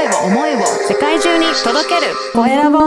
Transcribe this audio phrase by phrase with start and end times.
[0.00, 2.78] 声を思いを世界中に届けるコエラボ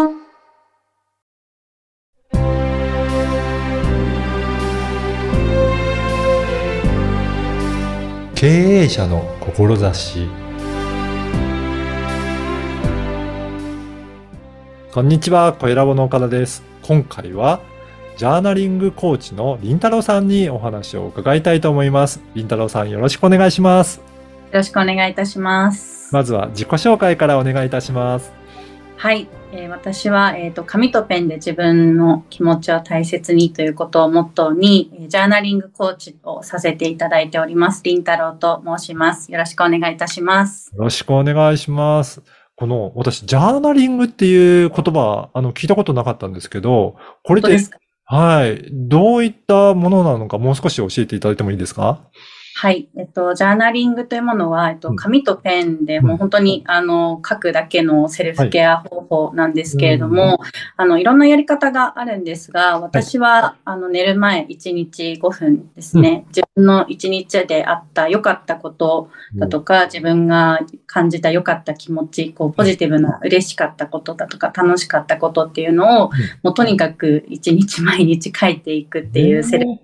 [8.34, 10.28] 経営者の志
[14.92, 16.64] こんにちは、コエラボの岡田です。
[16.82, 17.62] 今回は、
[18.18, 22.22] ジャーナリングコーチのりんたろーさんにお話を伺いたいと思います。
[22.34, 23.98] りんたろーさん、よろしくお願いします。
[23.98, 24.04] よ
[24.54, 26.03] ろしくお願いいたします。
[26.14, 28.32] まずは自己紹介からお願いいたします。
[28.96, 37.84] はい、えー私は、えーと紙とペンで自分の気持ちを大切にということをモットーに、えージャーナリングコーチをさせていただいております。
[37.84, 39.32] りんたろうと申します。
[39.32, 40.72] よろしくお願いいたします。
[40.74, 42.22] よろしくお願いします。
[42.56, 47.58] この、私、ジャーナリングっていう言葉、あの、聞いたことなかったんですけど、これって
[48.06, 48.70] はい。
[48.72, 52.02] どういったものなのか、もう少し教えていただいてもいいですか？
[52.56, 54.96] はい、えっと、ジャーナリングというものは、えっと、うん。
[54.96, 56.06] 紙とペンでうん。
[56.06, 60.40] もう本当に、あの、書くだけのセルフケア方法なんですけれどうんも、
[60.78, 76.12] あの、いろんなやり方があるんですが、私は、あの、寝る前1日5分ですね、自分の1日であった良かったことだとか、自分が感じた良かった気持ち、こう、ポジティブな嬉しかったことだとか、楽しかったことっていうのを、
[76.44, 79.80] もうとにかく1日毎日書いていくっていうセルフ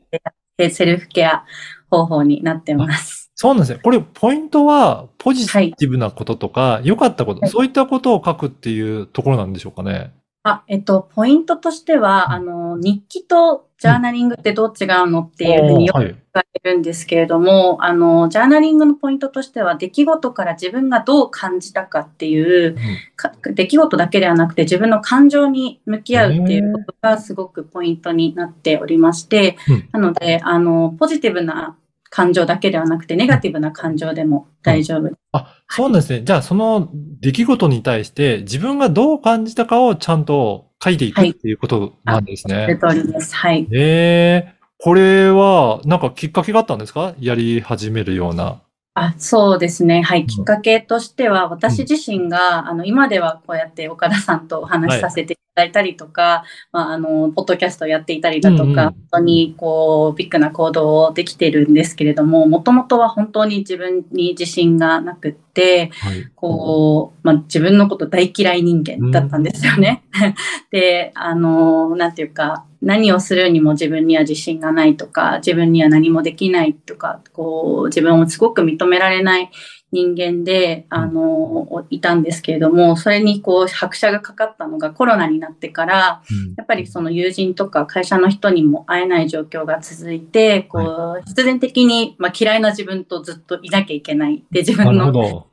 [0.59, 1.45] でセルフケア
[1.90, 3.32] 方法になってます。
[3.36, 3.80] そうなんですね。
[3.82, 10.14] これ、ポイントは、ポジティブなこととか、良かったこと、はいそういったことを書くっていうところなんでしょうかね。
[10.44, 16.08] あ、えっと、ポイントとしては、あの、日記とジャーナリングってどう違うのっていうふうによくはい。
[16.08, 22.78] 聞かれるんですけれども、あの、ジャーナリングのポイントとしては、出来事から自分がどう感じたかっていう、
[23.17, 29.90] か出来事だけではなくて自分の感情に向き合うっていうことがすごくポイントになっておりまして、うん。
[29.92, 31.76] なので、あの、ポジティブな
[32.10, 35.16] 感情だけではなくて、ネガティブな感情でも大丈夫です。
[35.34, 36.22] あ、そうなんですね。
[36.24, 36.90] じゃあ、その
[37.22, 42.78] 出来事に対して、自分がどう感じたかをちゃんと書いていくはいっていうことなんですそのね。
[42.80, 43.36] 通りです。
[43.36, 43.68] はい。
[43.72, 47.14] ええこれは、なんかきっかけがあったんですか？
[47.20, 48.62] やり始めるような。
[48.94, 50.02] あ、そうですね。
[50.02, 50.23] はい。
[50.23, 66.30] んきっかけとしては、私自身が、あの、今ではこうやって岡田さんとお話しさせていただいたりとか、まあ、あの、ポッドキャストをやっていたりだとか、うんうん本当にこう、ビッグな行動をできてるんですけれども、もともとは本当に自分に自信がなくって、はい。
[66.36, 70.03] こう、まあ、自分のこと大嫌い人間だったんですよね。
[70.70, 79.49] で、あの、なんていうか、何をするにも自分には自信がないとか、自分には何もできないとか、こう、自分をすごく認められない
[79.92, 94.44] 人間で、あの、いたんですけれども、それにこう、拍車がかかったのがコロナになってから、うんやっぱりその友人とか会社の人にも会えない状況が続いて、こう、必然的に、まあ、嫌いな自分とずっといなきゃいけない。
[94.52, 95.48] で、自な分の。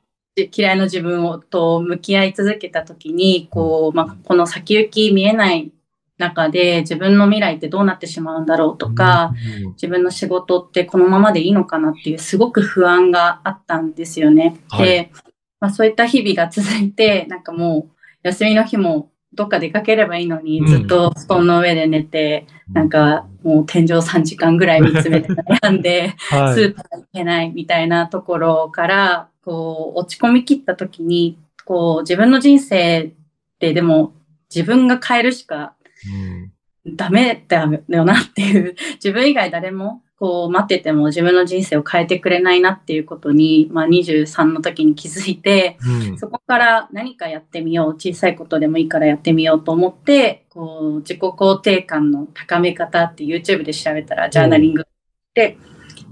[0.54, 5.72] 嫌いな自分をと向き合い続けたときに、こう、まあ、この先行き見えない
[6.18, 9.32] 中で自分の未来ってどうなってしまうんだろうとか、
[9.64, 14.56] うん、自分の仕事ってこのままでいいのかなっていうすごく不安があったんですよね。
[14.68, 15.12] はいで、
[15.60, 26.54] まあ、そういった日々が続いて、なんかもう休みの日もどっか出かければいいのに、うんずっと布団の上で寝て、なんかもう天井3時間ぐらい見つめて悩んで、はい。
[26.54, 33.12] スーパーに行けないみたいなところから、こう、落ち込み切った時に、こう、自分の人生っ
[33.58, 34.12] てでも
[34.54, 36.52] 自分が変えるしかうん
[36.94, 54.86] ダメだよなっていう、 自分以外誰も、こう、待ってても自分の人生を変えてくれないなっていうことに、まあ23の時に気づいて、うんそこから何かやってみよう、小さいことでもいいからやってみようと思って、こう、自己肯定感の高め方って YouTube で調べたら、ジャーナリング
[55.34, 55.58] で、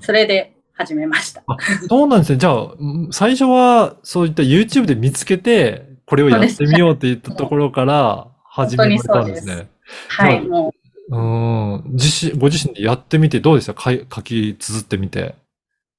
[0.01, 1.45] それで始めました。
[1.89, 2.39] そうなんですね。
[2.39, 9.69] じゃあ、うん最初はそういった YouTube で見つけて、これをやってみようって言ったところから始めたんですね。
[10.09, 10.73] はい、はいも
[11.11, 11.83] う、うん。
[11.93, 13.75] 自身、ご自身でやってみてどうでした？
[13.75, 15.35] かい書き綴ってみて。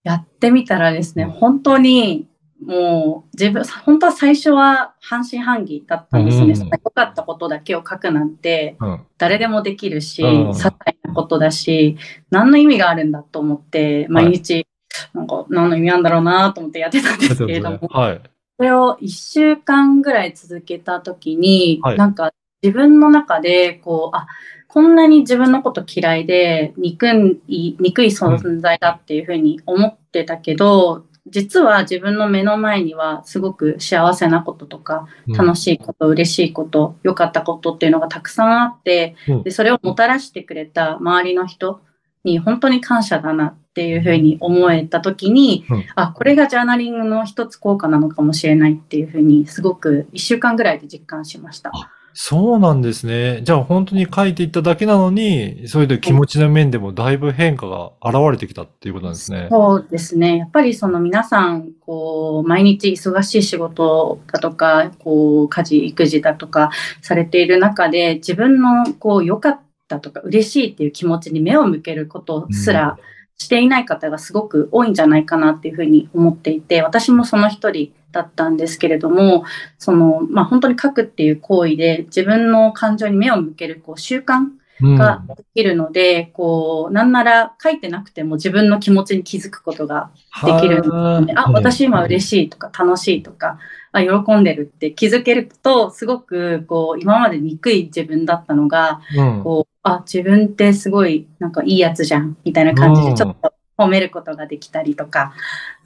[0.04, 2.28] やってみたらですね、うん本当に、
[2.66, 6.54] もう、自分、本当は最初は半信半疑だったんですね。
[6.54, 9.02] うんかったことだけを書くなんて、うん。
[9.18, 11.98] 誰でもできるし、うん些細なことだし、
[12.32, 14.66] 何の意味があるんだと思って、毎日、
[15.14, 18.22] なんか、何の意味なんだろうなと思ってやってたんですけれども、はい。
[18.58, 22.32] それを1週間ぐらい続けたときに、はいなんか
[22.66, 24.26] 自分の中で、こう、あ、
[24.68, 27.08] こんなに自分のこと嫌いで、憎
[27.48, 39.44] い、憎い存在だっていうふうに思ってたけど、実は自分の目の前にはすごく幸せなこととか、楽しいこと、嬉しいこと、良かったことっていうのがたくさんあって、うん。
[39.44, 41.82] で、それをもたらしてくれた周りの人
[42.24, 45.86] に本当に感謝だなっていうふうに思えた時に、うん。
[45.96, 51.72] あ、これがジャーナリングの一つ効果なのかもしれないっていうふうに、すごく一週間ぐらいで実感しました。
[52.18, 53.42] そうなんですね。
[53.44, 59.50] じゃあ本当に書いていっただけなのに、そういう気持ちの面でもだいぶ変化が現れてきたっていうことなんですね。
[59.52, 60.38] そうですね。
[60.38, 66.72] やっぱりその皆さん、こう、毎日忙しい仕事だとか、こう、家事、育児だとか
[67.02, 69.60] されている中で、自分の、こう、良かっ
[69.90, 72.98] たとか、嬉しいっていう気持ちに目を向けることすら
[73.38, 79.44] していない方がすごく多いんじゃないかなっていうふうに思っていて、私もその一人だったんですけれども、
[79.78, 84.48] その、まあ、本当に書くっていう行為で自分の感情に目を向ける、こう、習慣
[84.82, 84.98] うん。
[84.98, 90.12] ができるので、こう、なんなら書いてなくても自分の気持ちに気づくことが
[90.46, 93.58] できるので、あ、私今嬉しいとか楽しいとか、
[93.94, 99.44] あ、喜んでるって気づけると、すごく、こう、今まで憎い自分だったのが、うん。
[99.44, 103.08] こう、あ、自分ってすごい、なんかいいやつじゃん、みたいな感じうん。
[103.12, 105.34] で、ちょっと褒めることができたりとか、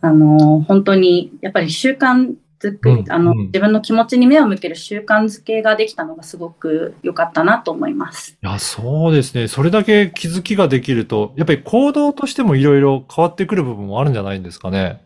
[0.01, 8.37] あの、本当に、やっぱり習慣づくうんあの、うん自分の気持ちに目を向ける習慣づけができたのがすごく良かったなと思います。
[8.41, 9.47] いや、そうですね。
[9.47, 15.01] それだけ気づきができると、やっぱり行動としてもいろいろ変わってくる部分もあるんじゃないんですかね。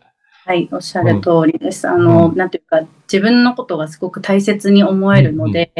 [0.46, 1.88] はい、おっしゃる通りです。
[1.88, 5.72] あの、うんなんていうか、自分のことがすごごく大切に思えるので、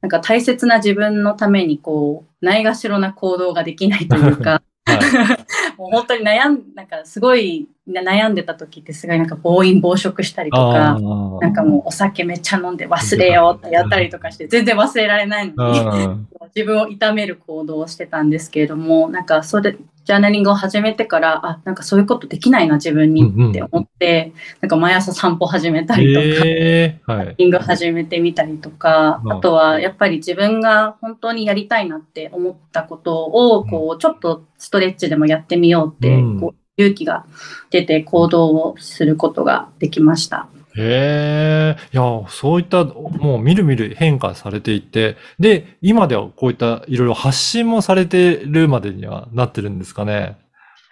[0.00, 4.67] なんか大切な自分のために、こう、ないがしろな行動ができないというか、はい。
[5.76, 10.98] もう本当に悩ん、なんかすごいな悩んでた時ってすごいなんか暴飲暴食したりとか、あ
[11.40, 16.16] なんかもうお酒めっちゃ飲んで忘れようってやったりとかして、全然忘れられないのに、あ。
[16.54, 19.76] 自分を痛める行動をしてたんですけれども、なんかそれ、
[20.08, 24.32] ジャーナリングを始めてから、あ、なんかそういうことできないな、自分にって思って、
[24.62, 27.34] なんか毎朝散歩始めたりとか、ええはい。
[27.36, 37.26] リング始めてみたりとか、うんあとはやっぱり自分が本当にやりたいなって思ったことを、こう、ちょっとストレッチでもやってみようって、うんこう勇気が
[37.70, 40.48] 出て行動をすることができました。
[40.80, 50.36] へえ、いや、そういった、もうみるみる変化されていって、で、今ではこういったいろいろ発信もされてるまでにはなってるんですかね？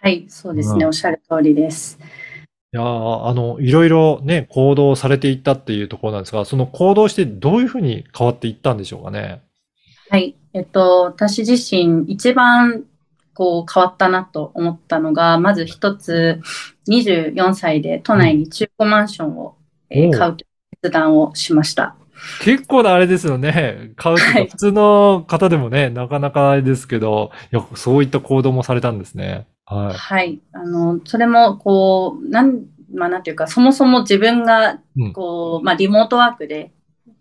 [0.03, 1.99] はい、そうですね、うんおっしゃる通りです。
[2.73, 9.43] いやー、あの、いろいろね、行動されていったっていうところなんですが、その行動してどういうふうに変わっていったんでしょうかね？
[10.11, 10.37] はい。
[10.53, 12.85] えっと、私自身一番
[13.35, 16.41] こう変わったなと思ったのが、まず一つ、
[16.89, 19.57] 24歳で都内に中古マンションを、
[19.91, 21.97] えー買う決断をしました。
[22.43, 23.93] 結構なあれですよね。
[23.97, 29.47] 買う普通の方でもね、なかなかあれですけど、いや、そういった行動もされたんですね。
[29.67, 29.95] はい。
[29.95, 30.41] はい。
[30.53, 36.73] あの、それも、こう、なん、まあ、なんていうか、そもそも自分がうん、こう、まあ、リモートワークで、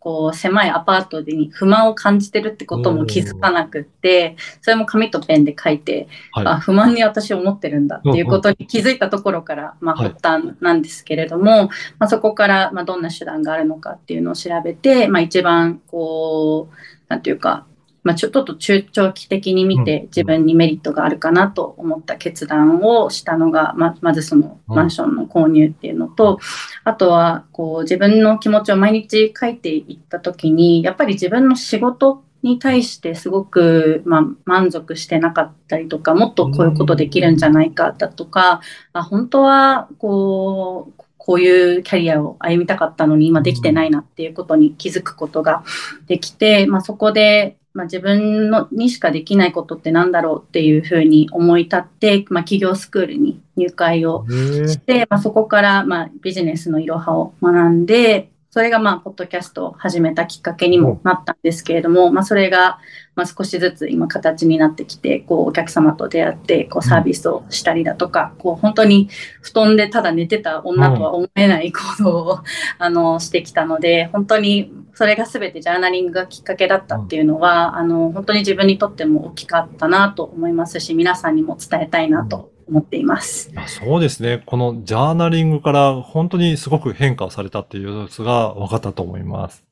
[0.06, 6.46] こう、狭いアパートに不満を感じてるってことも気づかなくって、それも紙とペンで書いて、はい。
[6.46, 10.10] あ、不満に私思ってるんだっていうことに気づいたところから、まあ、はい。
[10.10, 16.76] 発端なんですけれども、まあ、そこから、まあ、どんな手段があるのかっていうのを調べて、まあ、一番、こう、
[17.08, 17.66] なんていうか、
[18.06, 19.84] まあ、ちょっと中長期的に見うん。
[19.84, 24.76] て自分にメリットがあるかなと思った決断をしたのが、ままずそのうん。
[24.76, 26.40] マンションの購入っていうのと、
[26.84, 38.62] あとはこう自分の気持ちを毎日書いていった時にやっぱり自分の仕事に対してすごく、まあ、満足してなかったりとかもっとこういうことできるんじゃないかだとか、
[38.94, 45.64] あ本当はこうこういうキャリアを歩みたかったのに今できてないなっていうことに気づくことが
[46.06, 62.80] できて、まあ、そこで、まあ、自分のにしかできないことってなんだろうっていうふうに思い立って、まあ、企業スクールに入会をして、まあ、そこから、まあ、ビジネスのいろはを学んで、それが、まあ、ポッドキャストを始めたきっかけにもなったんですけれども、まあ、それが、
[63.14, 69.10] まあ、少しずつ今形になってきて、こう、お客様と出会って、こう、サービスをしたりだとか、こう、本当に
[69.42, 72.40] 布団でただ寝てた女とは思えない行動を、
[72.80, 83.52] あの、してきたので、本当に、それが全てジャーナリングがきっかけだったっていうのは、あの、本当に自分にとっても大きかったなと思いますし、皆さんにも伝えたいなと思っています。
[83.56, 84.44] あそうですね。
[84.46, 89.66] このジャーナリングから本当にすごく変化されたっていう様子が分かったと思います。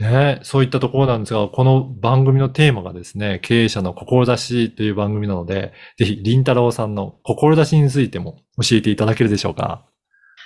[0.00, 9.86] ねえ、そういったところなんですが、この番組のテーマがですね、経営者の志という番組なので、ぜひ、りんたろーさんの志についても教えていただけるでしょうか。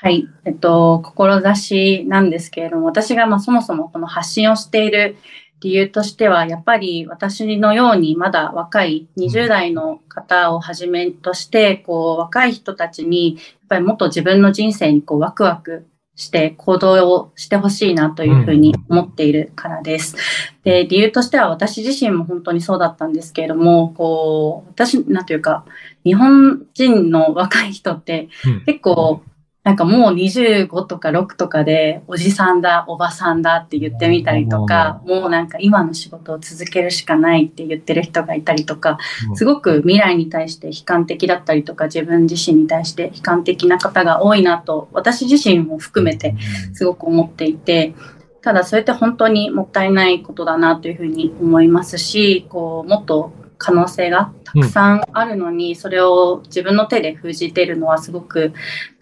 [0.01, 0.29] はい。
[0.45, 5.17] えっと、志なんですけれども、私がまあそもそもこの発信をしている
[5.61, 15.87] 理由としては、やっぱり私のようにまだ若い20代の方をはじめとして、こう、若い人たちに、やっぱりもっと自分の人生にこうワクワク
[16.19, 20.17] して行動をしてほしいなというふうに思っているからです。
[20.65, 25.65] で、理由としては私自身も本当にそうだったんですけれども、こう、私、なんていうか、
[26.05, 29.23] 日本人の若い人ってうん結構、
[29.69, 38.97] なんかもう25とか6とかで、おじさんだ、おばさんだって言ってみたりとか、もうなんか今の仕事を続けるしかないって言ってる人がいたりとか、
[39.35, 46.35] すごく未来に対して悲観的だったりとか、自分自身に対して悲観的な方が多いなと、私自身も含めて
[46.73, 47.95] すごく思っていて、
[48.41, 58.55] ただそれって本当にもったいないことだなというふうに思いますし、こう、もっと可能性がたくさんあるのに、それを自分の手で封じているのはすごく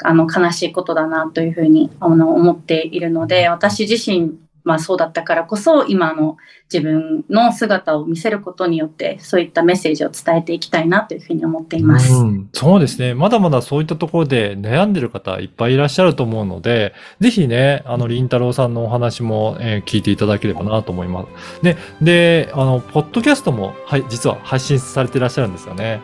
[0.02, 6.36] あの悲しいことだなというふうにあの思っているので、私自身、まあそうだったからこそ今の
[6.72, 12.12] 自分の姿を見せることによってそういったメッセージを伝えていきたいなというふうに思っています。
[12.12, 13.14] うん、そうですね。
[13.14, 21.62] まだまだそういったところで悩んでる方いっぱいいらっしゃると思うので、ぜひね、あの、りんたろうさんのお話も、えー聞いていただければなと思います。
[21.62, 26.00] で、で、あの、ポッドキャストも、はい、実は配信されていらっしゃるんですよね。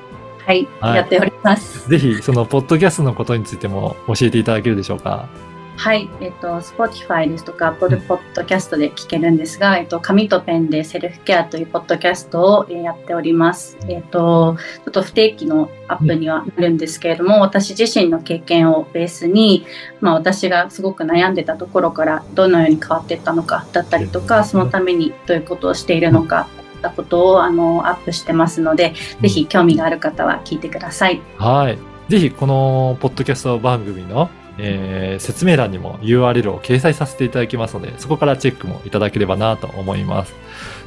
[0.46, 1.88] はい、はいやっております。
[1.88, 5.28] ぜひ、その、ポッドキャストのことについても教えていただけるでしょうか。
[5.76, 13.76] はい、えっと、Spotify ですとか、Apple Podcast で聞けるんですが、えっと、紙とペンでセルフケアというポッドキャストをえーやっております。
[13.88, 19.66] えっと、ちょっと不定期のアップにはなるんですけれども、私自身の経験をベースに、
[20.00, 26.48] まあ私がすごく悩んでたところからどのように変わっていったのかだったりとか、そのためにどういうことをしているのか、
[26.78, 31.22] ったことをあのアップしてますので、ぜひ興味がある方は聞いてください。
[31.38, 31.78] はい。
[32.08, 40.34] ぜひ、この、ポッドキャスト番組の、えー説明欄にも URL を掲載させていただきますので、そこからチェックもいただければなと思います。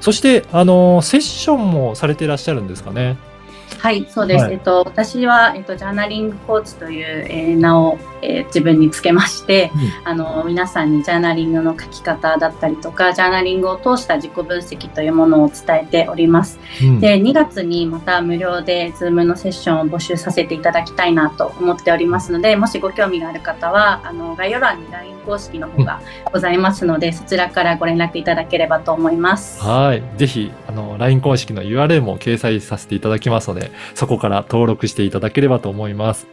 [0.02, 3.18] そして、あの、セッションもされていらっしゃるんですかね？
[3.80, 4.46] はい、そうです。
[4.46, 9.72] はいえっと、私は、えっと、ジャーナリングコーチという、えー名を、えー自分につけまして、
[10.06, 16.60] あの、皆さんにジャーナリングの書き方だったりとか、ジャーナリングを通した自己分析というものを伝えております。
[16.82, 26.02] うんで、2月にまた無料で Zoom のセッションを募集させていただきたいなと思っておりますので、もしご興味がある方は、あの、概要欄に LINE 公式の方が
[26.32, 29.62] ございますので、そちらからご連絡いただければと思います。
[29.62, 30.04] はい。
[30.18, 36.28] ぜひ、あの、LINE 公式の URL も掲載させていただきますので、そこから登録していただければと思います。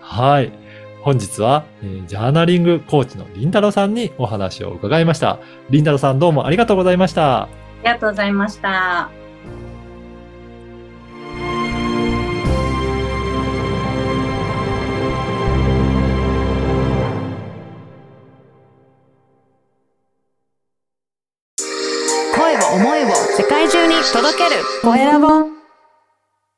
[0.00, 0.65] はい。
[1.06, 5.38] 本日は、えージャーナリングコーチのりんたろさんにお話を伺いました。
[5.70, 7.42] りんたろさんどうもありがとうございました。
[7.44, 7.48] あ
[7.84, 9.25] りがとうございました。